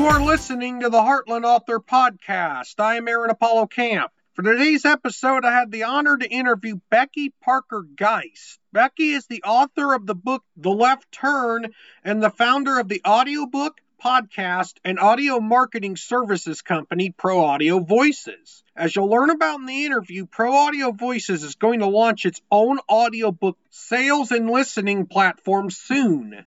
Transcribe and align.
You 0.00 0.06
are 0.06 0.24
listening 0.24 0.80
to 0.80 0.88
the 0.88 0.96
Heartland 0.96 1.44
Author 1.44 1.78
Podcast. 1.78 2.80
I 2.80 2.96
am 2.96 3.06
Aaron 3.06 3.28
Apollo 3.28 3.66
Camp. 3.66 4.10
For 4.32 4.42
today's 4.42 4.86
episode, 4.86 5.44
I 5.44 5.52
had 5.52 5.70
the 5.70 5.82
honor 5.82 6.16
to 6.16 6.26
interview 6.26 6.80
Becky 6.88 7.34
Parker 7.42 7.84
Geist. 7.96 8.58
Becky 8.72 9.10
is 9.10 9.26
the 9.26 9.42
author 9.42 9.92
of 9.92 10.06
the 10.06 10.14
book 10.14 10.42
The 10.56 10.70
Left 10.70 11.12
Turn 11.12 11.74
and 12.02 12.22
the 12.22 12.30
founder 12.30 12.80
of 12.80 12.88
the 12.88 13.02
audiobook, 13.06 13.78
podcast, 14.02 14.76
and 14.86 14.98
audio 14.98 15.38
marketing 15.38 15.98
services 15.98 16.62
company 16.62 17.10
Pro 17.10 17.44
Audio 17.44 17.80
Voices. 17.80 18.64
As 18.74 18.96
you'll 18.96 19.10
learn 19.10 19.28
about 19.28 19.60
in 19.60 19.66
the 19.66 19.84
interview, 19.84 20.24
Pro 20.24 20.50
Audio 20.54 20.92
Voices 20.92 21.42
is 21.42 21.56
going 21.56 21.80
to 21.80 21.86
launch 21.86 22.24
its 22.24 22.40
own 22.50 22.78
audiobook 22.88 23.58
sales 23.68 24.32
and 24.32 24.48
listening 24.48 25.04
platform 25.04 25.68
soon. 25.68 26.46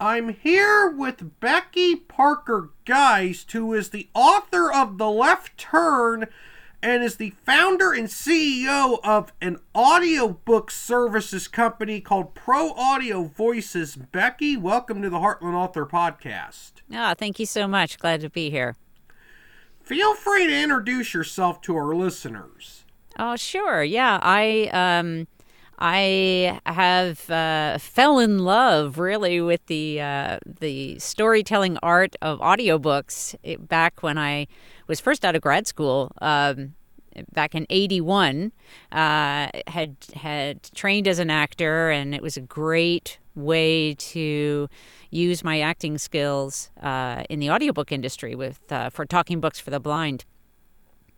I'm 0.00 0.28
here 0.28 0.88
with 0.88 1.40
Becky 1.40 1.96
Parker 1.96 2.70
Geist, 2.84 3.50
who 3.50 3.74
is 3.74 3.90
the 3.90 4.08
author 4.14 4.72
of 4.72 4.96
The 4.96 5.10
Left 5.10 5.58
Turn 5.58 6.26
and 6.80 7.02
is 7.02 7.16
the 7.16 7.30
founder 7.44 7.92
and 7.92 8.06
CEO 8.06 9.00
of 9.02 9.32
an 9.40 9.58
audiobook 9.74 10.70
services 10.70 11.48
company 11.48 12.00
called 12.00 12.36
Pro 12.36 12.70
Audio 12.74 13.24
Voices. 13.24 13.96
Becky, 13.96 14.56
welcome 14.56 15.02
to 15.02 15.10
the 15.10 15.18
Heartland 15.18 15.54
Author 15.54 15.84
Podcast. 15.84 16.74
Ah, 16.94 17.14
thank 17.18 17.40
you 17.40 17.46
so 17.46 17.66
much. 17.66 17.98
Glad 17.98 18.20
to 18.20 18.30
be 18.30 18.50
here. 18.50 18.76
Feel 19.82 20.14
free 20.14 20.46
to 20.46 20.62
introduce 20.62 21.12
yourself 21.12 21.60
to 21.62 21.74
our 21.74 21.92
listeners. 21.96 22.84
Oh, 23.18 23.34
sure. 23.34 23.82
Yeah, 23.82 24.20
I 24.22 24.70
um 24.72 25.26
I 25.78 26.60
have 26.66 27.30
uh, 27.30 27.78
fell 27.78 28.18
in 28.18 28.40
love 28.40 28.98
really 28.98 29.40
with 29.40 29.64
the 29.66 30.00
uh, 30.00 30.38
the 30.44 30.98
storytelling 30.98 31.78
art 31.82 32.16
of 32.20 32.40
audiobooks 32.40 33.36
it, 33.44 33.68
back 33.68 34.02
when 34.02 34.18
I 34.18 34.48
was 34.88 34.98
first 34.98 35.24
out 35.24 35.36
of 35.36 35.42
grad 35.42 35.66
school. 35.66 36.10
Um, 36.20 36.74
back 37.32 37.54
in 37.54 37.66
81 37.70 38.52
uh, 38.92 39.48
had 39.66 39.96
had 40.14 40.62
trained 40.74 41.08
as 41.08 41.18
an 41.18 41.30
actor 41.30 41.90
and 41.90 42.14
it 42.14 42.22
was 42.22 42.36
a 42.36 42.40
great 42.40 43.18
way 43.34 43.94
to 43.94 44.68
use 45.10 45.42
my 45.42 45.60
acting 45.60 45.98
skills 45.98 46.70
uh, 46.80 47.24
in 47.28 47.40
the 47.40 47.50
audiobook 47.50 47.90
industry 47.92 48.34
with 48.34 48.60
uh, 48.70 48.90
for 48.90 49.04
talking 49.04 49.40
books 49.40 49.58
for 49.58 49.70
the 49.70 49.80
blind 49.80 50.24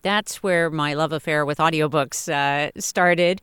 that's 0.03 0.43
where 0.43 0.71
my 0.71 0.95
love 0.95 1.13
affair 1.13 1.45
with 1.45 1.59
audiobooks 1.59 2.33
uh, 2.33 2.71
started. 2.81 3.41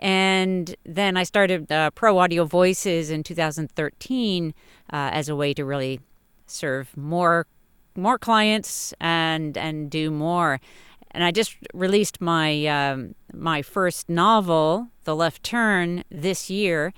And 0.00 0.74
then 0.84 1.16
I 1.16 1.24
started 1.24 1.70
uh, 1.70 1.90
Pro 1.90 2.18
Audio 2.18 2.44
Voices 2.44 3.10
in 3.10 3.22
2013 3.22 4.54
uh, 4.92 4.96
as 4.96 5.28
a 5.28 5.36
way 5.36 5.54
to 5.54 5.64
really 5.64 6.00
serve 6.46 6.96
more 6.96 7.46
more 7.96 8.18
clients 8.18 8.94
and 9.00 9.58
and 9.58 9.90
do 9.90 10.10
more. 10.10 10.60
And 11.10 11.24
I 11.24 11.30
just 11.30 11.56
released 11.74 12.20
my 12.20 12.66
um, 12.66 13.14
my 13.32 13.62
first 13.62 14.08
novel, 14.08 14.88
The 15.04 15.16
Left 15.16 15.42
Turn, 15.42 16.04
this 16.10 16.50
year. 16.50 16.92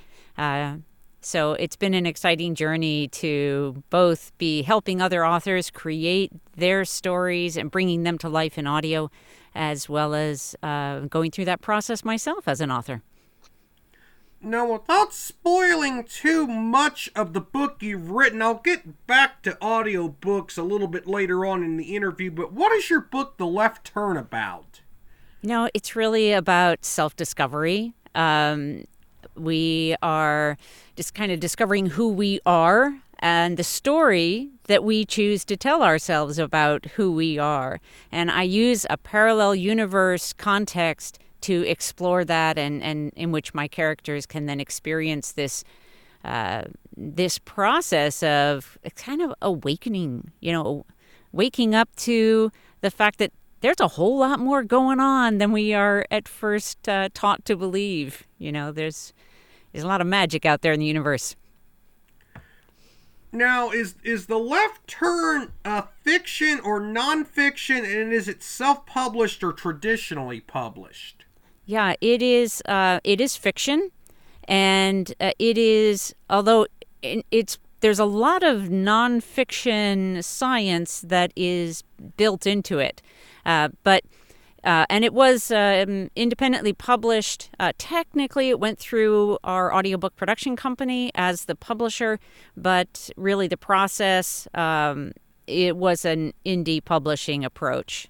So 1.21 1.53
it's 1.53 1.77
been 1.77 1.93
an 1.93 2.07
exciting 2.07 2.55
journey 2.55 3.09
to 3.09 3.83
both 3.91 4.33
be 4.39 4.63
helping 4.63 5.03
other 5.03 5.25
authors 5.25 5.71
create 5.71 6.33
their 6.57 6.85
stories 6.85 7.57
and 7.57 7.71
bringing 7.71 8.05
them 8.05 8.17
to 8.19 8.29
life 8.29 8.57
in 8.57 8.67
audio, 8.67 9.11
as 9.55 9.89
well 9.89 10.15
as 10.15 10.57
uh, 10.63 11.01
going 11.01 11.31
through 11.31 11.45
that 11.45 11.61
process 11.61 12.05
myself 12.05 12.48
as 12.48 12.61
an 12.61 12.71
author. 12.71 13.03
Now, 14.43 14.73
without 14.73 15.13
spoiling 15.13 16.05
too 16.05 16.47
much 16.47 17.11
of 17.15 17.35
the 17.35 17.43
book 17.43 17.83
you've 17.83 18.11
written, 18.11 18.41
I'll 18.41 18.55
get 18.55 19.07
back 19.07 19.43
to 19.43 19.59
audiobooks 19.61 20.57
a 20.57 20.63
little 20.63 20.89
bit 20.89 21.07
later 21.07 21.45
on 21.45 21.63
in 21.63 21.77
the 21.77 21.95
interview, 21.95 22.30
but 22.30 22.51
what 22.51 22.73
is 22.73 22.89
your 22.89 23.03
book, 23.03 23.36
The 23.36 23.47
Left 23.47 23.85
Turn, 23.85 24.17
about? 24.17 24.80
You 25.42 25.51
know, 25.51 25.69
it's 25.75 25.95
really 25.95 26.33
about 26.33 26.86
self 26.86 27.14
discovery. 27.17 27.92
Um, 28.14 28.85
we 29.36 29.96
are 30.02 30.57
just 30.96 31.14
kind 31.14 31.33
of 31.33 31.41
discovering 31.41 31.86
who 31.86 32.08
we 32.08 32.41
are 32.45 32.95
and 33.20 33.57
the 33.57 33.64
story 33.64 34.48
that 34.67 34.83
we 34.83 35.05
choose 35.05 35.45
to 35.45 35.57
tell 35.57 35.83
ourselves 35.83 36.39
about 36.39 36.86
who 36.96 37.13
we 37.13 37.39
are. 37.39 37.80
And 38.11 38.30
I 38.30 38.42
use 38.42 38.86
a 38.89 38.96
parallel 38.96 39.55
universe 39.55 40.33
context 40.33 41.18
to 41.42 41.67
explore 41.67 42.24
that 42.24 42.58
and, 42.58 42.83
and 42.83 43.13
in 43.17 43.33
which 43.33 43.55
my 43.55 43.68
characters 43.68 44.27
can 44.27 44.46
then 44.46 44.61
experience 44.61 45.33
this 45.33 45.64
uh, 46.24 46.64
this 46.97 47.39
process 47.39 48.23
of 48.23 48.77
kind 48.95 49.23
of 49.23 49.33
awakening, 49.41 50.33
you 50.41 50.52
know, 50.52 50.85
waking 51.33 51.74
up 51.74 51.89
to 51.97 52.52
the 52.83 52.91
fact 52.91 53.18
that 53.18 53.33
there's 53.61 53.80
a 53.80 53.89
whole 53.89 54.18
lot 54.18 54.39
more 54.39 54.62
going 54.62 55.01
on 55.01 55.39
than 55.39 55.52
we 55.52 55.73
are 55.73 56.05
at 56.11 56.29
first 56.29 56.89
uh, 56.89 57.08
taught 57.14 57.45
to 57.47 57.57
believe. 57.57 58.24
You 58.39 58.52
know, 58.52 58.73
there's 58.73 59.14
there's 59.73 59.85
a 59.85 59.89
lot 59.89 60.01
of 60.01 60.07
magic 60.07 60.45
out 60.45 60.63
there 60.63 60.73
in 60.73 60.81
the 60.81 60.86
universe. 60.86 61.36
Now, 63.33 63.70
is 63.70 63.95
is 64.03 64.27
the 64.27 64.39
left 64.39 64.89
turn 64.89 65.53
a 65.64 65.85
fiction 66.03 66.58
or 66.61 66.81
nonfiction, 66.81 67.79
and 67.85 68.13
is 68.13 68.27
it 68.27 68.42
self-published 68.42 69.45
or 69.45 69.53
traditionally 69.53 70.41
published? 70.41 71.25
Yeah, 71.64 71.95
it 72.01 72.23
is. 72.23 72.61
Uh, 72.67 72.98
it 73.05 73.20
is 73.20 73.36
fiction, 73.36 73.91
and 74.48 75.14
uh, 75.20 75.30
it 75.39 75.57
is. 75.57 76.13
Although 76.29 76.67
it's 77.03 77.59
there's 77.80 78.01
a 78.01 78.05
lot 78.05 78.42
of 78.42 78.63
nonfiction 78.63 80.25
science 80.25 81.01
that 81.03 81.33
is 81.36 81.85
built 82.17 82.48
into 82.48 82.79
it, 82.79 83.01
uh, 83.47 83.69
but 83.85 84.05
uh, 84.65 84.87
and 84.91 85.05
it 85.05 85.15
was 85.15 85.51
um, 85.51 86.11
independently 86.15 86.73
published. 86.73 87.51
Uh, 87.59 87.73
technically, 87.79 88.51
it 88.51 88.61
went 88.61 88.79
through 88.79 89.39
our 89.45 89.75
audiobook 89.75 90.17
production 90.17 90.57
company 90.57 91.11
as 91.15 91.47
the 91.47 91.55
publisher, 91.55 92.19
but 92.57 93.11
really 93.17 93.48
the 93.48 93.57
process, 93.57 94.47
um, 94.55 95.13
it 95.47 95.77
was 95.77 96.05
an 96.05 96.33
indie 96.45 96.85
publishing 96.85 97.45
approach. 97.45 98.09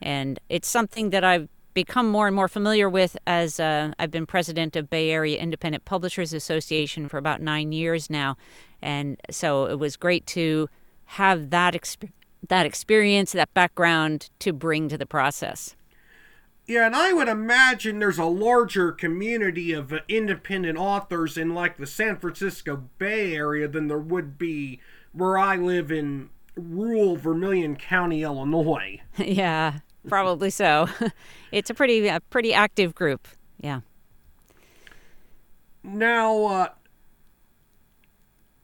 And 0.00 0.38
it's 0.48 0.68
something 0.68 1.10
that 1.10 1.24
I've 1.24 1.48
become 1.74 2.08
more 2.08 2.26
and 2.26 2.34
more 2.34 2.48
familiar 2.48 2.88
with 2.88 3.16
as 3.26 3.60
uh, 3.60 3.92
I've 3.98 4.10
been 4.10 4.26
president 4.26 4.76
of 4.76 4.90
Bay 4.90 5.10
Area 5.10 5.38
Independent 5.38 5.84
Publishers 5.84 6.32
Association 6.32 7.08
for 7.08 7.18
about 7.18 7.40
nine 7.40 7.72
years 7.72 8.10
now. 8.10 8.36
And 8.82 9.20
so 9.30 9.66
it 9.66 9.78
was 9.78 9.96
great 9.96 10.26
to 10.28 10.68
have 11.04 11.50
that 11.50 11.74
experience 11.74 12.14
that 12.48 12.66
experience, 12.66 13.32
that 13.32 13.52
background 13.54 14.30
to 14.40 14.52
bring 14.52 14.88
to 14.88 14.96
the 14.96 15.06
process. 15.06 15.76
Yeah, 16.70 16.86
and 16.86 16.94
I 16.94 17.12
would 17.12 17.26
imagine 17.26 17.98
there's 17.98 18.16
a 18.16 18.26
larger 18.26 18.92
community 18.92 19.72
of 19.72 19.92
independent 20.06 20.78
authors 20.78 21.36
in 21.36 21.52
like 21.52 21.78
the 21.78 21.86
San 21.86 22.16
Francisco 22.16 22.88
Bay 22.96 23.34
Area 23.34 23.66
than 23.66 23.88
there 23.88 23.98
would 23.98 24.38
be 24.38 24.78
where 25.12 25.36
I 25.36 25.56
live 25.56 25.90
in 25.90 26.30
rural 26.54 27.16
Vermilion 27.16 27.74
County, 27.74 28.22
Illinois. 28.22 29.00
yeah, 29.18 29.80
probably 30.06 30.48
so. 30.50 30.88
it's 31.50 31.70
a 31.70 31.74
pretty 31.74 32.06
a 32.06 32.20
pretty 32.20 32.54
active 32.54 32.94
group. 32.94 33.26
Yeah. 33.58 33.80
Now, 35.82 36.44
uh, 36.44 36.68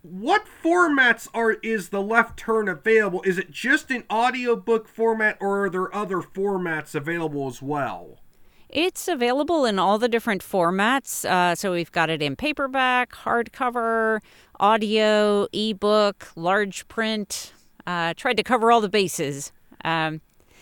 what 0.06 0.46
formats 0.62 1.28
are 1.34 1.52
is 1.52 1.88
the 1.88 2.00
left 2.00 2.38
turn 2.38 2.68
available? 2.68 3.22
Is 3.22 3.38
it 3.38 3.50
just 3.50 3.90
in 3.90 4.04
audiobook 4.10 4.86
format 4.88 5.36
or 5.40 5.64
are 5.64 5.70
there 5.70 5.94
other 5.94 6.18
formats 6.18 6.94
available 6.94 7.48
as 7.48 7.60
well? 7.60 8.20
It's 8.68 9.08
available 9.08 9.64
in 9.64 9.78
all 9.78 9.98
the 9.98 10.08
different 10.08 10.42
formats. 10.42 11.24
Uh, 11.24 11.54
so 11.54 11.72
we've 11.72 11.90
got 11.92 12.10
it 12.10 12.22
in 12.22 12.36
paperback, 12.36 13.12
hardcover, 13.12 14.20
audio, 14.60 15.48
ebook, 15.52 16.28
large 16.36 16.86
print. 16.88 17.52
Uh, 17.86 18.14
tried 18.14 18.36
to 18.36 18.42
cover 18.42 18.70
all 18.70 18.80
the 18.80 18.88
bases. 18.88 19.52
Um, 19.84 20.20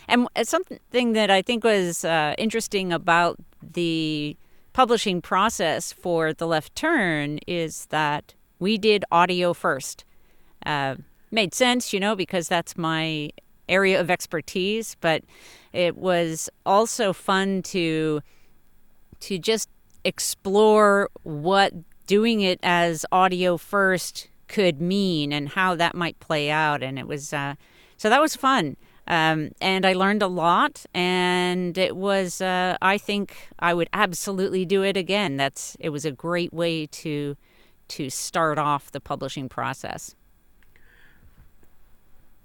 and 0.08 0.28
something 0.42 1.14
that 1.14 1.30
I 1.30 1.42
think 1.42 1.64
was 1.64 2.04
uh, 2.04 2.34
interesting 2.36 2.92
about 2.92 3.38
the 3.62 4.36
publishing 4.74 5.22
process 5.22 5.92
for 5.92 6.34
The 6.34 6.46
Left 6.46 6.74
Turn 6.74 7.38
is 7.46 7.86
that 7.86 8.34
we 8.64 8.78
did 8.78 9.04
audio 9.12 9.52
first. 9.52 10.06
Uh, 10.64 10.94
made 11.30 11.52
sense, 11.52 11.92
you 11.92 12.00
know, 12.00 12.16
because 12.16 12.48
that's 12.48 12.78
my 12.78 13.28
area 13.68 14.00
of 14.00 14.10
expertise. 14.10 14.96
But 15.02 15.22
it 15.74 15.98
was 15.98 16.48
also 16.64 17.12
fun 17.12 17.60
to 17.74 18.22
to 19.20 19.38
just 19.38 19.68
explore 20.02 21.10
what 21.24 21.74
doing 22.06 22.40
it 22.40 22.58
as 22.62 23.04
audio 23.12 23.58
first 23.58 24.28
could 24.48 24.80
mean 24.80 25.30
and 25.30 25.50
how 25.50 25.74
that 25.74 25.94
might 25.94 26.18
play 26.18 26.50
out. 26.50 26.82
And 26.82 26.98
it 26.98 27.06
was 27.06 27.34
uh, 27.34 27.56
so 27.98 28.08
that 28.08 28.22
was 28.22 28.34
fun. 28.34 28.78
Um, 29.06 29.50
and 29.60 29.84
I 29.84 29.92
learned 29.92 30.22
a 30.22 30.32
lot, 30.44 30.86
and 30.94 31.76
it 31.76 31.94
was. 31.94 32.40
Uh, 32.40 32.78
I 32.80 32.96
think 32.96 33.36
I 33.58 33.74
would 33.74 33.90
absolutely 33.92 34.64
do 34.64 34.82
it 34.82 34.96
again. 34.96 35.36
That's. 35.36 35.76
It 35.78 35.90
was 35.90 36.06
a 36.06 36.12
great 36.12 36.54
way 36.54 36.86
to 37.04 37.36
to 37.88 38.10
start 38.10 38.58
off 38.58 38.90
the 38.90 39.00
publishing 39.00 39.48
process. 39.48 40.14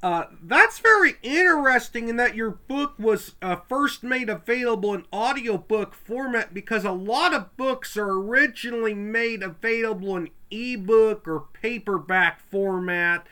Uh, 0.02 0.26
that's 0.42 0.80
very 0.80 1.16
interesting 1.22 2.08
in 2.08 2.16
that 2.16 2.34
your 2.34 2.52
book 2.52 2.94
was 2.98 3.36
uh, 3.42 3.58
first 3.68 4.02
made 4.02 4.30
available 4.30 4.94
in 4.94 5.04
audiobook 5.12 5.94
format 5.94 6.54
because 6.54 6.86
a 6.86 6.92
lot 6.92 7.34
of 7.34 7.56
books 7.58 7.98
are 7.98 8.12
originally 8.12 8.94
made 8.94 9.44
available 9.44 10.16
in 10.16 10.30
ebook 10.52 11.28
or 11.28 11.48
paperback 11.52 12.40
format. 12.50 13.28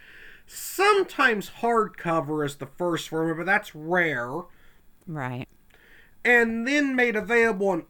Sometimes 0.46 1.52
hardcover 1.62 2.46
is 2.46 2.58
the 2.58 2.66
first 2.66 3.08
format, 3.08 3.38
but 3.38 3.46
that's 3.46 3.74
rare. 3.74 4.42
Right. 5.06 5.48
And 6.26 6.68
then 6.68 6.98
made 6.98 7.16
available 7.16 7.74
in 7.74 7.86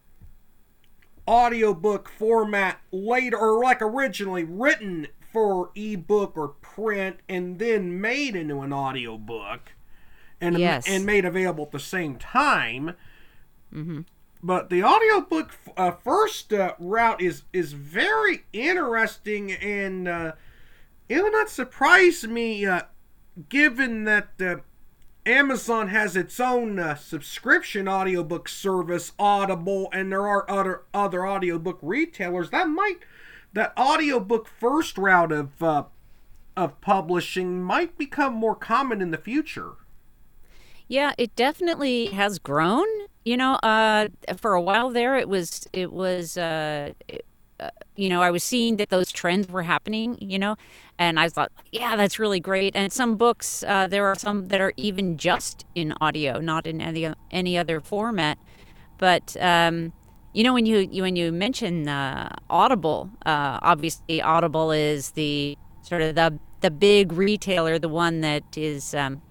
audiobook 1.28 2.10
format 2.10 2.80
later, 2.92 3.38
or 3.38 3.62
like 3.64 3.82
originally 3.82 4.44
written 4.44 5.08
for 5.32 5.72
ebook 5.76 6.38
or 6.38 6.50
print 6.50 7.18
and 7.28 7.60
then 7.60 8.00
made 8.00 8.36
into 8.36 8.62
an 8.62 8.72
audiobook 8.74 9.74
and 10.40 10.58
Yes. 10.58 10.88
and 10.88 11.06
made 11.06 11.26
available 11.26 11.66
at 11.66 11.72
the 11.72 11.80
same 11.80 12.16
time. 12.18 12.94
Mm-hmm. 13.74 14.02
But 14.42 14.70
the 14.70 14.84
audiobook 14.84 15.52
uh, 15.76 15.92
first 15.92 16.54
uh, 16.54 16.74
route 16.80 17.22
is 17.22 17.44
is 17.52 17.74
very 17.74 18.44
interesting 18.54 19.52
and 19.52 20.08
uh, 20.08 20.32
it 21.10 21.22
would 21.22 21.34
not 21.34 21.50
surprise 21.50 22.24
me 22.26 22.66
uh, 22.66 22.84
given 23.50 24.04
that 24.06 24.30
uh, 24.40 24.58
Amazon 25.28 25.90
has 25.90 26.16
its 26.16 26.40
own 26.40 26.80
uh, 26.80 26.96
subscription 26.96 27.88
audiobook 27.88 28.48
service, 28.48 29.12
Audible, 29.20 29.90
and 29.92 30.12
there 30.12 30.28
are 30.28 30.50
other 30.50 30.84
other 30.94 31.28
audiobook 31.28 31.80
retailers 31.82 32.50
that 32.52 32.70
might 32.70 33.00
that 33.54 33.74
audiobook 33.78 34.48
first 34.48 34.98
route 34.98 35.32
of 35.32 35.62
uh, 35.62 35.84
of 36.56 36.80
publishing 36.82 37.62
might 37.62 37.98
become 37.98 38.34
more 38.34 38.56
common 38.56 39.02
in 39.02 39.12
the 39.12 39.18
future. 39.18 39.74
Yeah, 40.88 41.14
it 41.18 41.36
definitely 41.36 42.08
has 42.08 42.40
grown. 42.40 42.88
You 43.26 43.36
know, 43.36 43.56
uh, 43.56 44.08
for 44.38 44.54
a 44.54 44.62
while 44.62 44.90
there, 44.90 45.18
it 45.18 45.28
was 45.28 45.68
it 45.74 45.92
was 45.92 46.38
uh, 46.38 46.94
it- 47.08 47.26
uh, 47.60 47.70
you 47.96 48.10
know 48.10 48.22
I 48.22 48.32
was 48.32 48.44
seeing 48.44 48.78
that 48.78 48.90
those 48.90 49.12
trends 49.12 49.48
were 49.48 49.64
happening. 49.64 50.18
You 50.20 50.40
know, 50.40 50.56
and 50.98 51.20
I 51.20 51.30
thought, 51.30 51.52
yeah, 51.72 51.96
that's 51.96 52.20
really 52.20 52.40
great. 52.40 52.76
And 52.76 52.92
some 52.92 53.18
books, 53.18 53.64
uh, 53.68 53.88
there 53.88 54.06
are 54.06 54.16
some 54.16 54.48
that 54.48 54.62
are 54.62 54.74
even 54.78 55.18
just 55.18 55.66
in 55.76 55.94
audio, 56.02 56.40
not 56.40 56.68
in 56.68 56.82
any 56.82 57.14
any 57.32 57.58
other 57.58 57.80
format. 57.80 58.38
But 58.98 59.36
um, 59.40 59.94
you 60.34 60.44
know, 60.44 60.54
when 60.54 60.66
you, 60.66 60.88
you 60.92 61.02
when 61.04 61.16
you 61.16 61.32
mention 61.32 61.88
uh, 61.88 62.36
Audible, 62.50 63.10
uh, 63.26 63.60
obviously 63.62 64.22
Audible 64.22 64.72
is 64.72 65.12
the 65.12 65.58
sort 65.82 66.02
of 66.02 66.16
the 66.16 66.40
the 66.62 66.72
big 66.72 67.14
retailer, 67.14 67.80
the 67.80 67.90
one 67.90 68.22
that 68.22 68.58
is. 68.58 68.94
Um, 68.94 69.22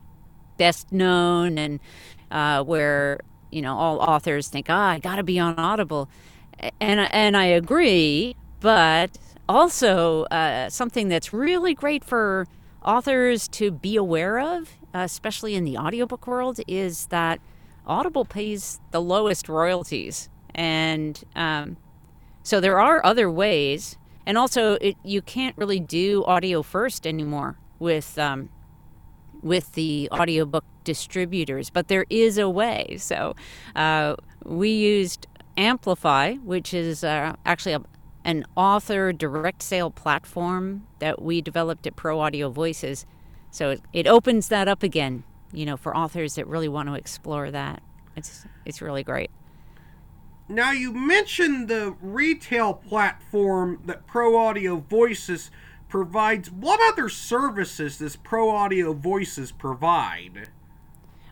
best 0.57 0.93
known 0.93 1.59
and 1.59 1.81
uh, 2.31 2.63
where 2.65 3.21
you 3.51 3.63
know 3.63 3.77
all 3.77 3.99
authors 3.99 4.49
think, 4.49 4.67
ah, 4.69 4.91
I 4.91 4.99
got 4.99 5.17
to 5.17 5.23
be 5.23 5.39
on 5.39 5.59
Audible, 5.59 6.09
and 6.81 7.01
and 7.01 7.37
I 7.37 7.47
agree, 7.47 8.37
but 8.61 9.19
also 9.49 10.25
uh, 10.25 10.69
something 10.69 11.09
that's 11.09 11.33
really 11.33 11.75
great 11.75 12.05
for 12.05 12.47
authors 12.85 13.49
to 13.49 13.71
be 13.71 13.97
aware 13.97 14.39
of, 14.39 14.71
especially 14.95 15.55
in 15.55 15.65
the 15.65 15.77
audiobook 15.77 16.27
world, 16.27 16.61
is 16.67 17.07
that 17.07 17.41
Audible 17.87 18.25
pays 18.25 18.81
the 18.91 19.01
lowest 19.01 19.49
royalties, 19.49 20.29
and 20.55 21.23
um, 21.35 21.77
so 22.43 22.61
there 22.61 22.81
are 22.81 23.05
other 23.05 23.31
ways, 23.31 23.97
and 24.25 24.37
also 24.39 24.75
it, 24.75 24.97
you 25.05 25.23
can't 25.23 25.57
really 25.57 25.81
do 25.81 26.25
audio 26.25 26.63
first 26.63 27.07
anymore 27.07 27.59
with 27.79 28.19
um, 28.19 28.49
with 29.43 29.73
the 29.73 30.09
audiobook 30.13 30.65
distributors, 30.85 31.71
but 31.71 31.89
there 31.89 32.07
is 32.11 32.39
a 32.39 32.49
way. 32.49 32.97
So 32.99 33.35
uh, 33.75 34.17
we 34.45 34.71
used 34.71 35.27
Amplify, 35.57 36.35
which 36.35 36.75
is 36.75 37.03
uh, 37.03 37.35
actually 37.45 37.73
a, 37.73 37.83
an 38.25 38.45
author 38.57 39.13
direct 39.13 39.63
sale 39.63 39.91
platform 39.91 40.87
that 40.99 41.23
we 41.23 41.41
developed 41.41 41.87
at 41.87 41.97
Pro 41.97 42.21
Audio 42.21 42.51
Voices. 42.51 43.07
So 43.51 43.71
it, 43.71 43.83
it 43.93 44.07
opens 44.07 44.49
that 44.49 44.69
up 44.69 44.83
again, 44.83 45.25
you 45.53 45.65
know, 45.65 45.77
for 45.77 45.97
authors 45.97 46.35
that 46.35 46.47
really 46.47 46.69
want 46.69 46.89
to 46.89 46.95
explore 46.95 47.51
that. 47.51 47.83
It's 48.17 48.45
it's 48.65 48.83
really 48.83 49.03
great. 49.03 49.31
Now 50.49 50.71
you 50.71 50.93
mentioned 50.93 51.69
the 51.69 51.97
retail 52.01 52.73
platform 52.73 53.83
that 53.87 54.07
Pro 54.07 54.37
Audio 54.37 54.77
Voices 54.77 55.51
provides. 55.89 56.51
What 56.51 56.81
other 56.81 57.09
services 57.09 57.99
does 57.99 58.17
Pro 58.17 58.51
Audio 58.51 58.93
Voices 58.93 59.53
provide? 59.53 60.49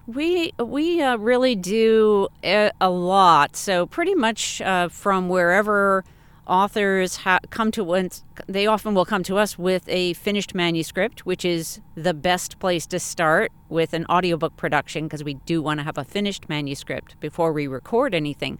We 0.06 0.52
we 0.58 1.00
uh, 1.00 1.16
really 1.16 1.54
do 1.54 2.28
a, 2.42 2.70
a 2.80 2.90
lot. 2.90 3.56
So 3.56 3.86
pretty 3.86 4.14
much 4.14 4.60
uh, 4.60 4.88
from 4.88 5.28
wherever 5.28 6.04
authors 6.46 7.16
ha- 7.16 7.40
come 7.48 7.70
to 7.70 7.90
us, 7.92 8.22
they 8.46 8.66
often 8.66 8.94
will 8.94 9.06
come 9.06 9.22
to 9.22 9.38
us 9.38 9.58
with 9.58 9.88
a 9.88 10.12
finished 10.14 10.54
manuscript, 10.54 11.24
which 11.24 11.42
is 11.44 11.80
the 11.94 12.12
best 12.12 12.58
place 12.58 12.86
to 12.88 12.98
start 12.98 13.50
with 13.70 13.94
an 13.94 14.04
audiobook 14.10 14.56
production 14.56 15.04
because 15.04 15.24
we 15.24 15.34
do 15.46 15.62
want 15.62 15.80
to 15.80 15.84
have 15.84 15.96
a 15.96 16.04
finished 16.04 16.50
manuscript 16.50 17.18
before 17.20 17.52
we 17.52 17.66
record 17.66 18.14
anything. 18.14 18.58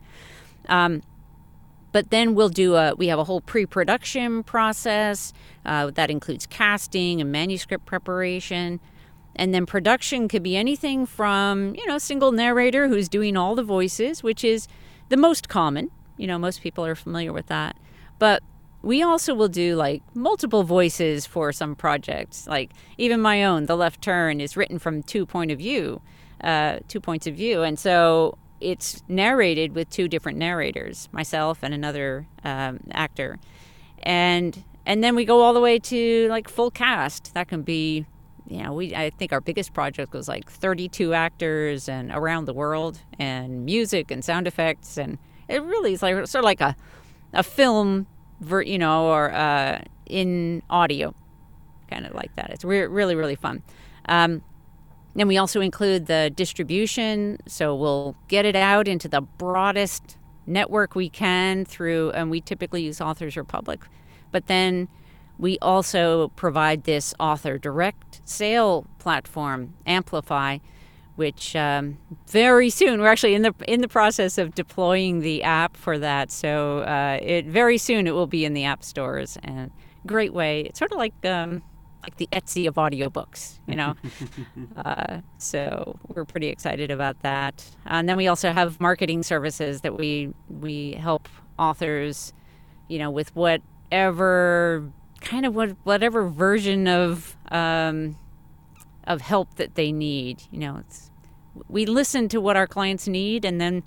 Um, 0.68 1.02
but 1.92 2.10
then 2.10 2.34
we'll 2.34 2.48
do 2.48 2.74
a 2.74 2.94
we 2.94 3.08
have 3.08 3.18
a 3.18 3.24
whole 3.24 3.42
pre-production 3.42 4.42
process 4.44 5.32
uh, 5.66 5.90
that 5.90 6.10
includes 6.10 6.46
casting 6.46 7.20
and 7.20 7.30
manuscript 7.30 7.84
preparation 7.84 8.80
and 9.36 9.52
then 9.52 9.66
production 9.66 10.28
could 10.28 10.42
be 10.42 10.56
anything 10.56 11.06
from 11.06 11.74
you 11.74 11.86
know 11.86 11.98
single 11.98 12.32
narrator 12.32 12.88
who's 12.88 13.08
doing 13.08 13.36
all 13.36 13.54
the 13.54 13.62
voices 13.62 14.22
which 14.22 14.44
is 14.44 14.68
the 15.08 15.16
most 15.16 15.48
common. 15.48 15.90
You 16.16 16.26
know 16.26 16.38
most 16.38 16.60
people 16.60 16.84
are 16.84 16.94
familiar 16.94 17.32
with 17.32 17.46
that. 17.46 17.76
But 18.18 18.42
we 18.82 19.02
also 19.02 19.34
will 19.34 19.48
do 19.48 19.76
like 19.76 20.02
multiple 20.14 20.62
voices 20.62 21.26
for 21.26 21.52
some 21.52 21.74
projects. 21.74 22.46
Like 22.46 22.70
even 22.98 23.20
my 23.20 23.44
own 23.44 23.66
the 23.66 23.76
left 23.76 24.02
turn 24.02 24.40
is 24.40 24.56
written 24.56 24.78
from 24.78 25.02
two 25.02 25.26
point 25.26 25.50
of 25.50 25.58
view 25.58 26.00
uh, 26.44 26.78
two 26.88 27.00
points 27.00 27.26
of 27.26 27.34
view. 27.34 27.62
And 27.62 27.78
so 27.78 28.38
it's 28.60 29.02
narrated 29.08 29.74
with 29.74 29.90
two 29.90 30.06
different 30.08 30.38
narrators, 30.38 31.08
myself 31.10 31.58
and 31.62 31.74
another 31.74 32.26
um, 32.44 32.80
actor, 32.92 33.38
and 34.02 34.62
and 34.86 35.02
then 35.02 35.16
we 35.16 35.24
go 35.24 35.40
all 35.40 35.54
the 35.54 35.60
way 35.60 35.78
to 35.78 36.28
like 36.28 36.48
full 36.48 36.70
cast. 36.70 37.32
That 37.34 37.48
can 37.48 37.62
be, 37.62 38.04
you 38.46 38.62
know, 38.62 38.72
we 38.72 38.94
I 38.94 39.10
think 39.10 39.32
our 39.32 39.40
biggest 39.40 39.72
project 39.72 40.12
was 40.12 40.28
like 40.28 40.50
32 40.50 41.14
actors 41.14 41.88
and 41.88 42.10
around 42.10 42.44
the 42.44 42.52
world, 42.52 43.00
and 43.18 43.64
music 43.64 44.10
and 44.10 44.24
sound 44.24 44.46
effects, 44.46 44.98
and 44.98 45.18
it 45.48 45.62
really 45.62 45.94
is 45.94 46.02
like 46.02 46.14
sort 46.26 46.36
of 46.36 46.44
like 46.44 46.60
a 46.60 46.76
a 47.32 47.42
film, 47.42 48.06
ver, 48.40 48.62
you 48.62 48.78
know, 48.78 49.06
or 49.06 49.32
uh, 49.32 49.80
in 50.06 50.62
audio, 50.68 51.14
kind 51.90 52.06
of 52.06 52.14
like 52.14 52.34
that. 52.36 52.50
It's 52.50 52.64
re- 52.64 52.86
really 52.86 53.14
really 53.14 53.36
fun. 53.36 53.62
Um, 54.08 54.42
then 55.14 55.28
we 55.28 55.38
also 55.38 55.60
include 55.60 56.06
the 56.06 56.30
distribution, 56.34 57.38
so 57.46 57.74
we'll 57.74 58.16
get 58.28 58.44
it 58.44 58.56
out 58.56 58.88
into 58.88 59.08
the 59.08 59.20
broadest 59.20 60.18
network 60.46 60.94
we 60.94 61.08
can 61.08 61.64
through, 61.64 62.10
and 62.10 62.30
we 62.30 62.40
typically 62.40 62.82
use 62.82 63.00
Authors 63.00 63.36
Republic. 63.36 63.80
But 64.32 64.48
then 64.48 64.88
we 65.38 65.58
also 65.60 66.28
provide 66.36 66.84
this 66.84 67.14
author 67.18 67.58
direct 67.58 68.20
sale 68.24 68.86
platform, 68.98 69.74
Amplify, 69.86 70.58
which 71.16 71.54
um, 71.54 71.98
very 72.26 72.70
soon 72.70 73.00
we're 73.00 73.08
actually 73.08 73.34
in 73.34 73.42
the 73.42 73.54
in 73.68 73.80
the 73.80 73.88
process 73.88 74.38
of 74.38 74.54
deploying 74.54 75.20
the 75.20 75.42
app 75.42 75.76
for 75.76 75.98
that. 75.98 76.30
So 76.30 76.80
uh, 76.80 77.18
it 77.22 77.46
very 77.46 77.78
soon 77.78 78.06
it 78.06 78.14
will 78.14 78.26
be 78.26 78.44
in 78.44 78.54
the 78.54 78.64
app 78.64 78.82
stores 78.82 79.38
and 79.42 79.70
great 80.06 80.32
way. 80.32 80.62
It's 80.62 80.78
sort 80.78 80.92
of 80.92 80.98
like 80.98 81.14
um, 81.24 81.62
like 82.02 82.16
the 82.16 82.28
Etsy 82.32 82.68
of 82.68 82.74
audiobooks, 82.74 83.58
you 83.66 83.76
know. 83.76 83.94
uh, 84.76 85.20
so 85.38 85.98
we're 86.08 86.24
pretty 86.24 86.48
excited 86.48 86.90
about 86.90 87.22
that. 87.22 87.64
And 87.86 88.08
then 88.08 88.16
we 88.16 88.26
also 88.26 88.52
have 88.52 88.80
marketing 88.80 89.22
services 89.22 89.80
that 89.80 89.96
we 89.96 90.32
we 90.48 90.92
help 90.92 91.28
authors, 91.58 92.32
you 92.88 92.98
know, 92.98 93.10
with 93.10 93.34
whatever 93.34 94.90
kind 95.24 95.46
of 95.46 95.54
what 95.54 95.76
whatever 95.82 96.28
version 96.28 96.86
of 96.86 97.36
um, 97.50 98.16
of 99.06 99.20
help 99.20 99.56
that 99.56 99.74
they 99.74 99.90
need. 99.90 100.42
You 100.50 100.60
know, 100.60 100.76
it's 100.78 101.10
we 101.68 101.86
listen 101.86 102.28
to 102.28 102.40
what 102.40 102.56
our 102.56 102.66
clients 102.66 103.08
need, 103.08 103.44
and 103.44 103.60
then 103.60 103.82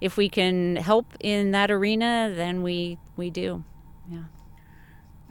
if 0.00 0.16
we 0.16 0.28
can 0.28 0.76
help 0.76 1.14
in 1.20 1.50
that 1.50 1.70
arena, 1.70 2.32
then 2.34 2.62
we 2.62 2.98
we 3.16 3.30
do. 3.30 3.64
Yeah. 4.10 4.24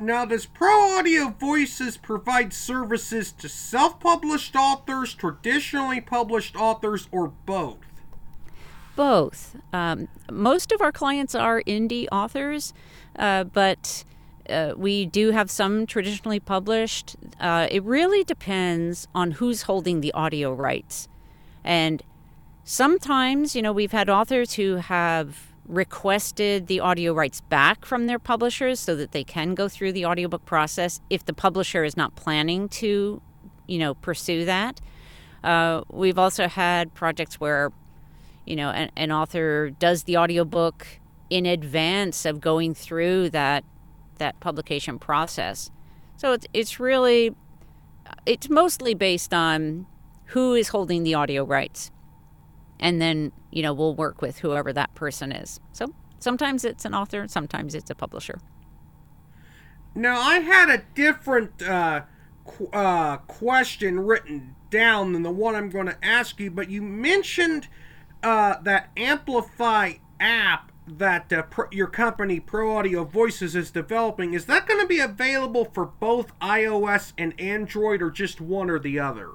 Now, 0.02 0.24
does 0.24 0.46
Pro 0.46 0.98
Audio 0.98 1.36
Voices 1.38 1.98
provide 1.98 2.54
services 2.54 3.34
to 3.34 3.50
self 3.50 4.00
published 4.00 4.56
authors, 4.56 5.14
traditionally 5.14 6.00
published 6.00 6.56
authors, 6.56 7.10
or 7.12 7.34
both? 7.46 7.78
Both. 8.96 9.56
Um, 9.74 10.08
most 10.32 10.72
of 10.72 10.82
our 10.82 10.92
clients 10.92 11.36
are 11.36 11.62
indie 11.64 12.08
authors, 12.12 12.74
uh, 13.18 13.46
but 13.46 14.04
uh, 14.50 14.74
we 14.76 15.06
do 15.06 15.32
have 15.32 15.50
some 15.50 15.86
traditionally 15.86 16.40
published. 16.40 17.16
Uh, 17.40 17.68
it 17.70 17.84
really 17.84 18.24
depends 18.24 19.08
on 19.14 19.32
who's 19.32 19.64
holding 19.64 20.02
the 20.02 20.12
audio 20.14 20.54
rights. 20.54 21.08
And 21.64 22.02
sometimes, 22.64 23.56
you 23.56 23.62
know, 23.62 23.72
we've 23.72 23.92
had 23.92 24.10
authors 24.10 24.54
who 24.54 24.76
have 24.76 25.50
requested 25.66 26.68
the 26.68 26.80
audio 26.80 27.14
rights 27.14 27.42
back 27.42 27.86
from 27.86 28.08
their 28.08 28.18
publishers 28.18 28.80
so 28.80 28.96
that 28.96 29.12
they 29.12 29.24
can 29.24 29.54
go 29.54 29.70
through 29.70 29.92
the 29.92 30.06
audiobook 30.06 30.44
process 30.46 31.00
if 31.10 31.24
the 31.24 31.34
publisher 31.34 31.84
is 31.84 31.96
not 31.96 32.16
planning 32.16 32.68
to, 32.68 33.22
you 33.68 33.78
know, 33.78 33.94
pursue 33.94 34.46
that. 34.46 34.82
Uh, 35.44 35.84
we've 35.90 36.18
also 36.18 36.48
had 36.48 36.94
projects 36.96 37.40
where, 37.40 37.72
you 38.46 38.56
know, 38.56 38.72
an, 38.72 38.90
an 38.98 39.12
author 39.12 39.70
does 39.70 40.04
the 40.04 40.18
audiobook 40.18 40.88
in 41.30 41.46
advance 41.46 42.26
of 42.26 42.42
going 42.42 42.74
through 42.74 43.30
that 43.30 43.64
that 44.20 44.40
publication 44.40 45.00
process. 45.00 45.72
So 46.18 46.34
it's 46.34 46.46
it's 46.54 46.80
really 46.80 47.36
it's 48.26 48.50
mostly 48.50 48.94
based 48.94 49.34
on 49.34 49.86
who 50.28 50.54
is 50.54 50.70
holding 50.70 51.04
the 51.04 51.16
audio 51.16 51.44
rights. 51.44 51.92
And 52.80 53.02
then 53.02 53.32
you 53.52 53.64
know 53.64 53.74
we'll 53.74 53.96
work 53.96 54.22
with 54.22 54.40
whoever 54.40 54.72
that 54.74 54.94
person 54.96 55.32
is. 55.32 55.60
So 55.72 55.94
sometimes 56.20 56.64
it's 56.64 56.86
an 56.86 56.94
author 56.94 57.28
sometimes 57.28 57.76
it's 57.76 57.90
a 57.90 57.96
publisher. 57.96 58.40
Now 59.96 60.22
i 60.22 60.40
had 60.40 60.70
a 60.70 60.84
different 60.94 61.62
uh, 61.62 62.04
qu- 62.46 62.70
uh, 62.72 63.18
question 63.18 64.00
written 64.00 64.56
down 64.70 65.14
than 65.14 65.24
the 65.24 65.32
one 65.32 65.56
i'm 65.56 65.70
going 65.70 65.88
to 65.88 65.98
ask 66.06 66.40
you 66.40 66.52
but 66.52 66.70
you 66.70 66.82
mentioned 66.82 67.68
uh, 68.22 68.62
that 68.62 68.90
amplify 68.96 69.94
app 70.20 70.69
that 70.98 71.32
uh, 71.32 71.44
pro- 71.44 71.70
your 71.72 71.88
company 71.88 72.40
pro 72.40 72.76
audio 72.78 73.04
voices 73.04 73.56
is 73.56 73.72
developing 73.72 74.34
is 74.34 74.46
that 74.46 74.68
going 74.68 74.80
to 74.80 74.88
be 74.88 75.00
available 75.00 75.66
for 75.66 75.86
both 75.86 76.38
ios 76.40 77.14
and 77.18 77.40
android 77.40 78.02
or 78.02 78.10
just 78.10 78.42
one 78.42 78.70
or 78.70 78.80
the 78.80 79.00
other? 79.00 79.32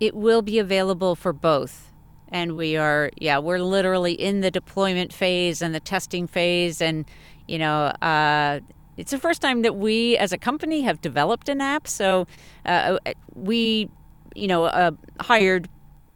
It 0.00 0.14
will 0.14 0.42
be 0.42 0.58
available 0.58 1.14
for 1.14 1.32
both. 1.32 1.92
And 2.28 2.56
we 2.56 2.76
are 2.76 3.10
yeah 3.16 3.38
we're 3.38 3.60
literally 3.60 4.12
in 4.12 4.40
the 4.40 4.50
deployment 4.50 5.12
phase 5.12 5.62
and 5.62 5.74
the 5.74 5.80
testing 5.80 6.26
phase 6.26 6.80
and 6.80 7.04
you 7.46 7.58
know 7.58 7.86
uh, 8.02 8.60
it's 8.96 9.12
the 9.12 9.18
first 9.18 9.40
time 9.40 9.62
that 9.62 9.76
we 9.76 10.16
as 10.18 10.32
a 10.32 10.38
company 10.38 10.82
have 10.82 11.00
developed 11.00 11.48
an 11.48 11.60
app. 11.60 11.86
So 11.86 12.26
uh, 12.66 12.98
we 13.34 13.88
you 14.34 14.46
know 14.46 14.64
uh, 14.64 14.90
hired 15.20 15.68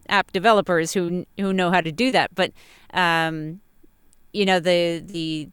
app 0.08 0.32
developers 0.32 0.92
who 0.92 1.24
who 1.38 1.52
know 1.52 1.70
how 1.70 1.80
to 1.80 1.92
do 1.92 2.12
that. 2.12 2.34
But 2.34 2.52
um, 2.92 3.60
you 4.32 4.44
know 4.44 4.60
the 4.60 5.02
the 5.04 5.48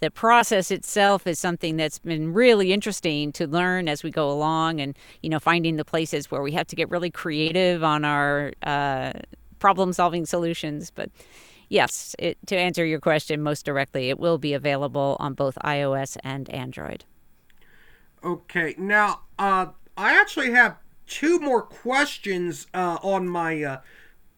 the 0.00 0.10
process 0.10 0.70
itself 0.70 1.26
is 1.26 1.38
something 1.38 1.76
that's 1.76 1.98
been 1.98 2.32
really 2.32 2.72
interesting 2.72 3.32
to 3.32 3.46
learn 3.46 3.88
as 3.88 4.02
we 4.02 4.10
go 4.10 4.30
along 4.30 4.80
and 4.80 4.96
you 5.22 5.28
know 5.28 5.38
finding 5.38 5.76
the 5.76 5.84
places 5.84 6.30
where 6.30 6.42
we 6.42 6.52
have 6.52 6.66
to 6.66 6.76
get 6.76 6.88
really 6.90 7.10
creative 7.10 7.82
on 7.82 8.04
our 8.04 8.52
uh, 8.62 9.12
problem 9.58 9.92
solving 9.92 10.24
solutions. 10.26 10.90
But 10.90 11.10
yes, 11.68 12.14
it, 12.18 12.38
to 12.46 12.56
answer 12.56 12.84
your 12.84 13.00
question 13.00 13.42
most 13.42 13.64
directly, 13.64 14.08
it 14.08 14.18
will 14.18 14.38
be 14.38 14.54
available 14.54 15.16
on 15.20 15.34
both 15.34 15.56
iOS 15.64 16.16
and 16.22 16.48
Android. 16.50 17.04
Okay, 18.24 18.74
now 18.78 19.20
uh, 19.38 19.66
I 19.96 20.18
actually 20.20 20.52
have 20.52 20.76
two 21.06 21.38
more 21.40 21.62
questions 21.62 22.66
uh, 22.74 22.98
on 23.02 23.28
my 23.28 23.62
uh, 23.62 23.80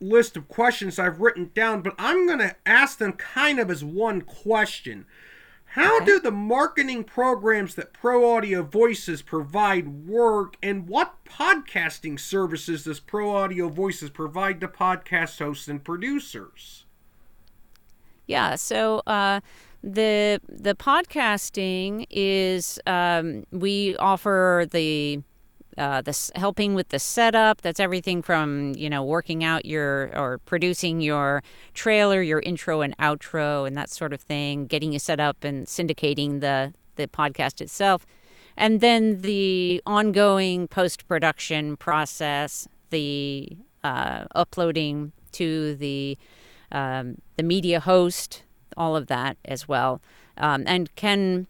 list 0.01 0.37
of 0.37 0.49
questions 0.49 0.99
I've 0.99 1.21
written 1.21 1.51
down, 1.55 1.83
but 1.83 1.95
I'm 1.99 2.27
going 2.27 2.39
to 2.39 2.57
ask 2.67 2.99
them 2.99 3.13
kind 3.13 3.59
of 3.59 3.71
as 3.71 3.85
one 3.85 4.23
question. 4.23 5.07
How 5.75 5.99
okay. 5.99 6.07
do 6.07 6.21
the 6.21 6.33
marketing 6.33 7.05
programs 7.05 7.77
that 7.77 7.93
Pro 7.93 8.35
Audio 8.35 8.65
Voices 8.65 9.23
provide 9.23 10.07
work, 10.09 10.57
and 10.61 10.89
what 10.89 11.25
podcasting 11.25 12.19
services 12.19 12.85
does 12.85 12.99
Pro 12.99 13.37
Audio 13.37 13.69
Voices 13.69 14.11
provide 14.11 14.61
to 14.63 14.69
podcast 14.69 15.39
hosts 15.39 15.69
and 15.69 15.85
producers? 15.85 16.87
Yeah, 18.27 18.57
so 18.57 19.03
uh, 19.07 19.41
the 19.83 20.41
the 20.49 20.75
podcasting 20.75 22.07
is 22.11 22.81
um, 22.87 23.45
we 23.53 23.97
offer 23.97 24.67
the 24.71 25.23
uh, 25.81 26.03
this 26.03 26.31
helping 26.37 26.75
with 26.75 26.91
the 26.91 26.99
setup. 26.99 27.63
That's 27.63 27.81
everything 27.81 28.23
from 28.23 28.75
you 28.77 28.91
know 28.91 29.03
working 29.03 29.43
out 29.43 29.65
your 29.65 30.11
or 30.15 30.39
producing 30.45 31.01
your 31.01 31.43
trailer, 31.75 32.21
your 32.21 32.41
intro 32.41 32.83
and 32.83 32.97
outro, 32.99 33.67
and 33.67 33.77
that 33.77 33.91
sort 33.91 34.13
of 34.13 34.21
thing. 34.21 34.67
Getting 34.67 34.93
you 34.93 34.99
set 34.99 35.19
up 35.19 35.43
and 35.43 35.67
syndicating 35.67 36.41
the 36.41 36.75
the 36.97 37.09
podcast 37.09 37.61
itself, 37.63 38.07
and 38.57 38.81
then 38.81 39.23
the 39.23 39.83
ongoing 39.87 40.69
post 40.69 41.09
production 41.09 41.79
process, 41.79 42.69
the 42.91 43.49
uh, 43.83 44.25
uploading 44.35 45.13
to 45.33 45.75
the 45.77 46.19
um, 46.71 47.17
the 47.37 47.43
media 47.43 47.81
host, 47.81 48.43
all 48.77 48.97
of 48.97 49.07
that 49.07 49.39
as 49.47 49.67
well, 49.67 50.03
um, 50.37 50.65
and 50.67 50.95
can 50.95 51.47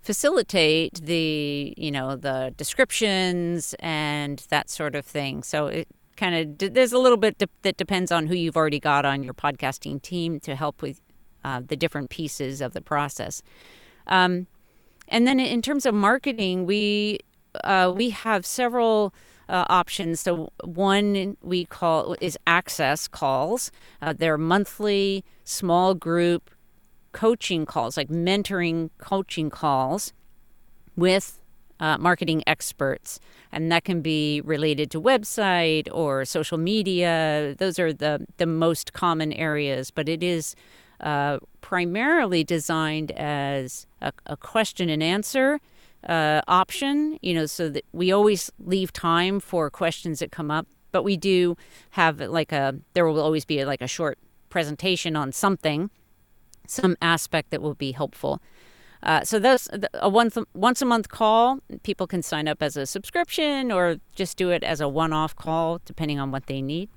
facilitate 0.00 0.94
the 1.04 1.74
you 1.76 1.90
know 1.90 2.16
the 2.16 2.54
descriptions 2.56 3.74
and 3.80 4.46
that 4.48 4.70
sort 4.70 4.94
of 4.94 5.04
thing 5.04 5.42
so 5.42 5.66
it 5.66 5.88
kind 6.16 6.34
of 6.34 6.72
there's 6.74 6.92
a 6.92 6.98
little 6.98 7.18
bit 7.18 7.36
de- 7.38 7.48
that 7.62 7.76
depends 7.76 8.10
on 8.10 8.26
who 8.26 8.34
you've 8.34 8.56
already 8.56 8.80
got 8.80 9.04
on 9.04 9.22
your 9.22 9.34
podcasting 9.34 10.00
team 10.00 10.40
to 10.40 10.54
help 10.54 10.82
with 10.82 11.00
uh, 11.44 11.60
the 11.66 11.76
different 11.76 12.10
pieces 12.10 12.60
of 12.60 12.72
the 12.72 12.80
process 12.80 13.42
um, 14.06 14.46
and 15.08 15.26
then 15.26 15.38
in 15.38 15.60
terms 15.60 15.84
of 15.84 15.94
marketing 15.94 16.64
we 16.64 17.18
uh, 17.64 17.92
we 17.94 18.10
have 18.10 18.46
several 18.46 19.12
uh, 19.50 19.64
options. 19.68 20.20
So 20.20 20.52
one 20.62 21.36
we 21.42 21.64
call 21.64 22.16
is 22.20 22.38
access 22.46 23.08
calls. 23.08 23.70
Uh, 24.00 24.14
they're 24.16 24.38
monthly 24.38 25.24
small 25.44 25.94
group 25.94 26.50
coaching 27.12 27.66
calls, 27.66 27.96
like 27.96 28.08
mentoring 28.08 28.90
coaching 28.98 29.50
calls 29.50 30.12
with 30.96 31.40
uh, 31.80 31.96
marketing 31.98 32.42
experts. 32.46 33.18
And 33.52 33.72
that 33.72 33.84
can 33.84 34.00
be 34.02 34.40
related 34.42 34.90
to 34.92 35.00
website 35.00 35.88
or 35.92 36.24
social 36.24 36.58
media. 36.58 37.54
Those 37.58 37.78
are 37.78 37.92
the, 37.92 38.26
the 38.36 38.46
most 38.46 38.92
common 38.92 39.32
areas, 39.32 39.90
but 39.90 40.08
it 40.08 40.22
is 40.22 40.54
uh, 41.00 41.38
primarily 41.62 42.44
designed 42.44 43.10
as 43.12 43.86
a, 44.00 44.12
a 44.26 44.36
question 44.36 44.88
and 44.90 45.02
answer 45.02 45.58
uh, 46.08 46.42
option, 46.46 47.18
you 47.22 47.34
know, 47.34 47.46
so 47.46 47.68
that 47.70 47.84
we 47.92 48.12
always 48.12 48.50
leave 48.58 48.92
time 48.92 49.40
for 49.40 49.70
questions 49.70 50.20
that 50.20 50.30
come 50.30 50.50
up. 50.50 50.66
But 50.92 51.02
we 51.02 51.16
do 51.16 51.56
have 51.90 52.20
like 52.20 52.52
a, 52.52 52.74
there 52.94 53.06
will 53.06 53.20
always 53.20 53.44
be 53.44 53.64
like 53.64 53.80
a 53.80 53.86
short 53.86 54.18
presentation 54.50 55.16
on 55.16 55.32
something 55.32 55.90
some 56.70 56.96
aspect 57.02 57.50
that 57.50 57.60
will 57.60 57.74
be 57.74 57.92
helpful. 57.92 58.40
Uh, 59.02 59.24
so 59.24 59.38
those 59.38 59.68
a 59.94 60.08
once 60.08 60.36
once 60.54 60.82
a 60.82 60.84
month 60.84 61.08
call. 61.08 61.60
People 61.82 62.06
can 62.06 62.22
sign 62.22 62.46
up 62.46 62.62
as 62.62 62.76
a 62.76 62.84
subscription 62.84 63.72
or 63.72 63.96
just 64.14 64.36
do 64.36 64.50
it 64.50 64.62
as 64.62 64.80
a 64.80 64.88
one-off 64.88 65.34
call, 65.34 65.80
depending 65.84 66.20
on 66.20 66.30
what 66.30 66.46
they 66.46 66.60
need. 66.60 66.90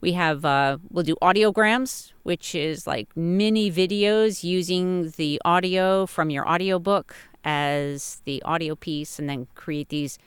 We 0.00 0.12
have 0.12 0.44
uh, 0.44 0.78
we'll 0.90 1.04
do 1.04 1.16
audiograms, 1.20 2.12
which 2.22 2.54
is 2.54 2.86
like 2.86 3.14
mini 3.16 3.70
videos 3.70 4.42
using 4.42 5.10
the 5.16 5.40
audio 5.44 6.06
from 6.06 6.30
your 6.30 6.48
audiobook 6.48 7.14
as 7.44 8.22
the 8.24 8.42
audio 8.44 8.74
piece, 8.74 9.18
and 9.18 9.28
then 9.28 9.48
create 9.54 9.90
these 9.90 10.18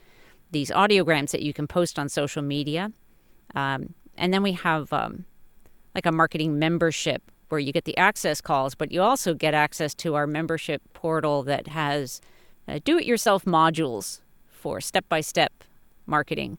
these 0.51 0.70
audiograms 0.70 1.32
that 1.32 1.42
you 1.42 1.54
can 1.54 1.68
post 1.68 1.98
on 1.98 2.10
social 2.10 2.42
media. 2.44 2.92
Um, 3.56 3.96
and 4.18 4.34
then 4.34 4.44
we 4.44 4.51
have 4.51 4.94
um, 4.94 5.25
like 5.96 6.06
a 6.06 6.12
marketing 6.12 6.60
membership 6.60 7.24
where 7.51 7.60
you 7.60 7.74
get 7.74 7.86
the 7.86 7.98
access 7.98 8.39
calls, 8.41 8.75
but 8.75 8.91
you 8.91 9.01
also 9.01 9.34
get 9.34 9.53
access 9.53 9.93
to 9.96 10.15
our 10.15 10.25
membership 10.25 10.81
portal 10.93 11.43
that 11.43 11.67
has 11.67 12.22
uh, 12.67 12.79
do 12.84 12.98
it 12.98 13.05
yourself 13.05 13.43
modules 13.46 14.22
for 14.50 14.79
step 14.79 15.05
by 15.10 15.22
step 15.22 15.51
marketing. 16.05 16.58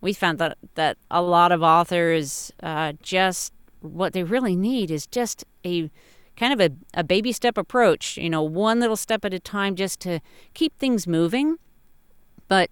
We 0.00 0.12
found 0.12 0.38
that, 0.38 0.58
that 0.74 0.98
a 1.10 1.22
lot 1.22 1.52
of 1.52 1.62
authors 1.62 2.52
uh, 2.62 2.94
just 3.02 3.52
what 3.80 4.12
they 4.12 4.22
really 4.22 4.56
need 4.56 4.90
is 4.90 5.06
just 5.06 5.44
a 5.64 5.90
kind 6.36 6.52
of 6.52 6.60
a, 6.60 6.98
a 6.98 7.04
baby 7.04 7.32
step 7.32 7.56
approach, 7.56 8.16
you 8.16 8.28
know, 8.28 8.42
one 8.42 8.80
little 8.80 8.96
step 8.96 9.24
at 9.24 9.32
a 9.32 9.38
time 9.38 9.76
just 9.76 10.00
to 10.00 10.20
keep 10.54 10.76
things 10.78 11.06
moving. 11.06 11.58
But 12.48 12.70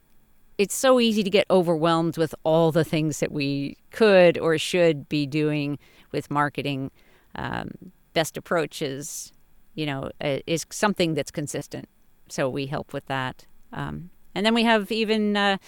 it's 0.58 0.74
so 0.74 1.00
easy 1.00 1.22
to 1.22 1.30
get 1.30 1.46
overwhelmed 1.50 2.16
with 2.16 2.34
all 2.44 2.72
the 2.72 2.84
things 2.84 3.20
that 3.20 3.32
we 3.32 3.76
could 3.90 4.36
or 4.38 4.58
should 4.58 5.08
be 5.08 5.26
doing 5.26 5.78
with 6.10 6.30
marketing 6.30 6.90
um, 7.34 7.70
best 8.12 8.36
approach 8.36 8.82
is, 8.82 9.32
you 9.74 9.86
know, 9.86 10.10
is 10.20 10.66
something 10.70 11.14
that's 11.14 11.30
consistent. 11.30 11.88
So 12.28 12.48
we 12.48 12.66
help 12.66 12.92
with 12.92 13.06
that. 13.06 13.46
Um, 13.72 14.10
and 14.34 14.46
then 14.46 14.54
we 14.54 14.64
have 14.64 14.90
even 14.90 15.36
uh, 15.36 15.58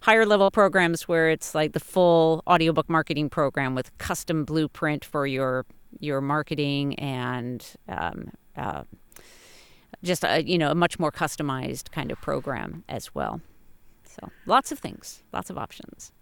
higher 0.00 0.24
level 0.24 0.50
programs 0.50 1.08
where 1.08 1.30
it's 1.30 1.54
like 1.54 1.72
the 1.72 1.80
full 1.80 2.42
audiobook 2.46 2.88
marketing 2.88 3.28
program 3.28 3.74
with 3.74 3.96
custom 3.98 4.44
blueprint 4.44 5.04
for 5.04 5.26
your 5.26 5.66
your 5.98 6.20
marketing 6.20 6.94
and 6.98 7.64
um, 7.88 8.30
uh, 8.56 8.82
just 10.02 10.24
a, 10.24 10.42
you 10.42 10.58
know 10.58 10.70
a 10.70 10.74
much 10.74 10.98
more 10.98 11.10
customized 11.10 11.90
kind 11.90 12.10
of 12.10 12.20
program 12.20 12.84
as 12.88 13.14
well. 13.14 13.40
So 14.04 14.30
lots 14.46 14.72
of 14.72 14.78
things, 14.78 15.22
lots 15.32 15.50
of 15.50 15.58
options. 15.58 16.12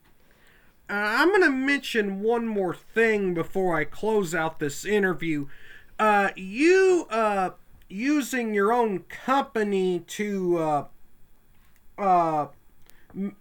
Uh, 0.88 0.92
I'm 0.92 1.28
going 1.28 1.42
to 1.42 1.50
mention 1.50 2.20
one 2.20 2.46
more 2.46 2.74
thing 2.74 3.32
before 3.32 3.76
I 3.76 3.84
close 3.84 4.34
out 4.34 4.58
this 4.58 4.84
interview. 4.84 5.46
Uh, 5.98 6.30
you 6.36 7.06
uh, 7.10 7.50
using 7.88 8.54
your 8.54 8.72
own 8.72 9.00
company 9.00 10.00
to 10.00 10.58
uh, 10.58 10.84
uh, 11.96 12.46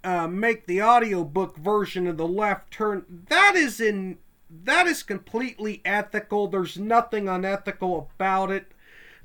uh, 0.04 0.28
make 0.28 0.68
the 0.68 0.82
audiobook 0.82 1.58
version 1.58 2.06
of 2.08 2.18
the 2.18 2.28
left 2.28 2.72
turn 2.72 3.04
that 3.30 3.56
is 3.56 3.82
in 3.82 4.20
that 4.50 4.86
is 4.86 5.02
completely 5.02 5.82
ethical 5.84 6.48
there's 6.48 6.78
nothing 6.78 7.28
unethical 7.28 8.12
about 8.16 8.52
it 8.52 8.72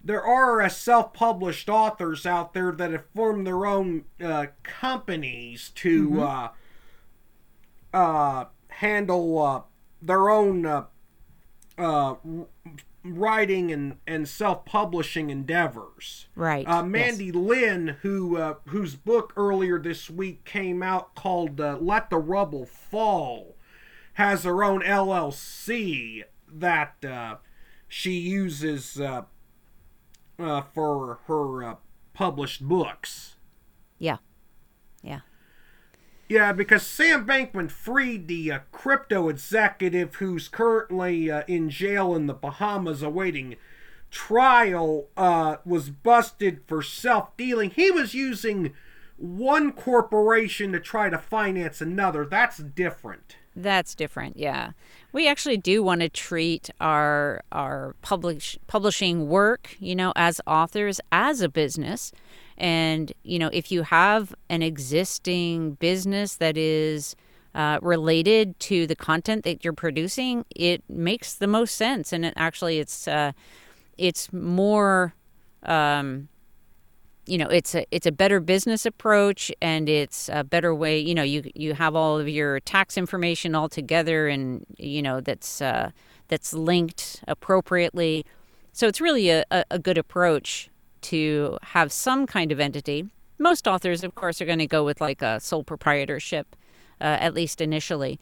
there 0.03 0.23
are 0.23 0.63
uh, 0.63 0.69
self-published 0.71 1.69
authors 1.69 2.25
out 2.25 2.55
there 2.55 2.73
that 2.73 2.93
have 2.93 3.05
formed 3.15 3.47
their 3.47 3.67
own 3.67 4.05
uh, 4.25 4.47
companies 4.63 5.71
to 5.75 6.09
mm-hmm. 6.09 6.47
Uh, 7.92 8.47
handle 8.68 9.38
uh, 9.38 9.62
their 10.02 10.28
own 10.28 10.66
uh, 10.66 10.85
uh, 11.76 12.14
writing 13.04 13.73
and, 13.73 13.97
and 14.07 14.28
self-publishing 14.28 15.30
endeavors. 15.30 16.26
Right. 16.35 16.66
Uh, 16.66 16.83
Mandy 16.83 17.26
yes. 17.26 17.35
Lynn, 17.35 17.97
who 18.02 18.37
uh, 18.37 18.54
whose 18.66 18.95
book 18.95 19.33
earlier 19.37 19.78
this 19.78 20.11
week 20.11 20.45
came 20.45 20.83
out 20.83 21.14
called 21.14 21.61
uh, 21.61 21.78
"Let 21.80 22.11
the 22.11 22.18
Rubble 22.18 22.66
Fall," 22.66 23.57
has 24.14 24.45
her 24.45 24.62
own 24.62 24.83
LLC 24.83 26.25
that 26.50 27.04
uh, 27.04 27.37
she 27.87 28.12
uses 28.12 29.00
uh, 29.00 29.23
uh, 30.38 30.62
for 30.75 31.21
her 31.26 31.76
published 32.12 32.62
books. 32.62 33.37
Yeah. 33.99 34.18
Yeah. 35.02 35.21
Yeah, 36.29 36.53
because 36.53 36.87
Sam 36.87 37.27
Bankman 37.27 37.71
Fried 37.71 38.29
the 38.29 38.53
uh, 38.53 38.59
crypto 38.71 39.29
executive 39.29 40.17
who's 40.17 40.49
currently 40.49 41.31
uh, 41.31 41.43
in 41.49 41.71
jail 41.71 42.15
in 42.15 42.27
the 42.27 42.35
Bahamas 42.35 43.03
awaiting 43.03 43.57
trial, 44.11 45.09
uh, 45.17 45.57
was 45.65 45.91
busted 45.91 46.61
for 46.67 46.83
self 46.83 47.37
dealing. 47.37 47.71
He 47.71 47.91
was 47.91 48.15
using 48.15 48.73
one 49.17 49.73
corporation 49.73 50.73
to 50.73 50.81
try 50.81 51.11
to 51.11 51.19
finance 51.19 51.81
another. 51.81 52.25
That's 52.25 52.59
different. 52.59 53.37
That's 53.57 53.97
different, 53.97 54.37
yeah. 54.37 54.71
We 55.13 55.27
actually 55.27 55.57
do 55.57 55.83
want 55.83 56.01
to 56.03 56.09
treat 56.09 56.71
our 56.81 57.43
our 57.51 57.97
publish 58.03 58.57
publishing 58.69 59.29
work, 59.29 59.77
you 59.81 59.97
know, 59.97 60.13
as 60.15 60.41
authors 60.47 61.01
as 61.11 61.41
a 61.41 61.49
business. 61.49 62.13
And, 62.59 63.12
you 63.23 63.38
know, 63.38 63.50
if 63.53 63.71
you 63.71 63.83
have 63.83 64.35
an 64.50 64.62
existing 64.62 65.75
business 65.75 66.37
that 66.37 66.57
is 66.57 67.15
uh, 67.55 67.79
related 67.81 68.59
to 68.61 68.87
the 68.87 68.97
content 68.97 69.45
that 69.45 69.65
you're 69.65 69.73
producing, 69.73 70.45
it 70.55 70.83
makes 70.88 71.35
the 71.35 71.47
most 71.47 71.77
sense. 71.77 72.12
And 72.12 72.25
it 72.25 72.35
actually, 72.37 72.81
it's, 72.81 73.09
uh, 73.09 73.33
it's 73.97 74.33
more, 74.33 75.15
um, 75.62 76.29
you 77.27 77.38
know, 77.38 77.49
it's 77.49 77.75
a, 77.75 77.87
it's 77.91 78.07
a 78.07 78.12
better 78.12 78.41
business 78.41 78.85
approach 78.85 79.53
and 79.62 79.88
it's 79.88 80.29
a 80.33 80.43
better 80.43 80.75
way, 80.75 80.99
you 80.99 81.15
know, 81.15 81.23
you, 81.23 81.49
you 81.55 81.75
have 81.75 81.95
all 81.95 82.19
of 82.19 82.29
your 82.29 82.59
tax 82.61 82.97
information 82.97 83.55
all 83.55 83.69
together 83.69 84.29
and, 84.29 84.67
you 84.79 85.03
know, 85.03 85.21
that's, 85.21 85.62
uh, 85.62 85.91
that's 86.27 86.53
linked 86.53 87.23
appropriately. 87.29 88.25
So 88.73 88.88
it's 88.88 89.00
really 89.00 89.31
a, 89.31 89.45
a, 89.50 89.65
a 89.73 89.79
good 89.79 89.99
approach 89.99 90.71
to 91.02 91.59
have 91.62 91.93
some 91.93 92.26
kind 92.26 92.52
of 92.52 92.61
entity. 92.61 93.09
Most 93.38 93.69
authors, 93.69 94.02
of 94.02 94.14
course, 94.14 94.40
are 94.40 94.47
going 94.47 94.59
to 94.59 94.67
go 94.67 94.85
with 94.85 95.00
like 95.00 95.23
a 95.23 95.40
sole 95.40 95.64
proprietorship, 95.64 96.57
uh, 97.01 97.05
at 97.20 97.35
least 97.35 97.61
initially. 97.61 98.18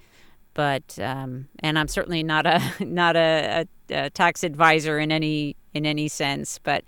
But 0.54 0.98
um, 0.98 1.48
and 1.60 1.78
I'm 1.78 1.88
certainly 1.88 2.22
not 2.22 2.46
a 2.46 2.60
not 2.84 3.16
a, 3.16 3.66
a, 3.90 3.94
a 3.94 4.10
tax 4.10 4.42
advisor 4.42 4.98
in 4.98 5.12
any 5.12 5.56
in 5.74 5.86
any 5.86 6.08
sense. 6.08 6.58
But 6.58 6.84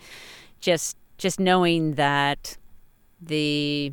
just 0.61 0.97
just 1.19 1.41
knowing 1.41 1.95
that 1.95 2.57
the 3.21 3.93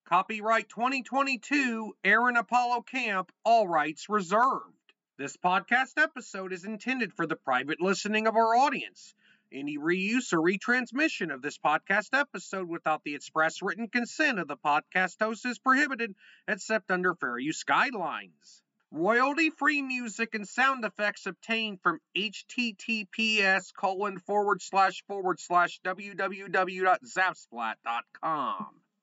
Copyright 0.05 0.69
2022 0.69 1.93
Aaron 2.03 2.37
Apollo 2.37 2.85
Camp, 2.89 3.31
all 3.45 3.67
rights 3.67 4.09
reserved. 4.09 4.73
This 5.19 5.37
podcast 5.37 5.99
episode 5.99 6.53
is 6.53 6.65
intended 6.65 7.13
for 7.13 7.27
the 7.27 7.35
private 7.35 7.79
listening 7.79 8.25
of 8.25 8.35
our 8.35 8.55
audience. 8.55 9.13
Any 9.53 9.77
reuse 9.77 10.33
or 10.33 10.39
retransmission 10.39 11.31
of 11.31 11.43
this 11.43 11.59
podcast 11.59 12.07
episode 12.11 12.67
without 12.67 13.03
the 13.03 13.13
express 13.13 13.61
written 13.61 13.87
consent 13.87 14.39
of 14.39 14.47
the 14.47 14.57
podcast 14.57 15.17
host 15.21 15.45
is 15.45 15.59
prohibited 15.59 16.15
except 16.47 16.89
under 16.89 17.13
fair 17.13 17.37
use 17.37 17.63
guidelines. 17.63 18.63
Royalty 18.89 19.51
free 19.51 19.83
music 19.83 20.33
and 20.33 20.47
sound 20.47 20.85
effects 20.85 21.27
obtained 21.27 21.81
from 21.81 21.99
https 22.17 23.71
colon 23.75 24.17
forward 24.19 24.61
slash 24.61 25.03
forward 25.07 25.39
slash 25.39 25.79
www.zapsplat.com. 25.83 28.82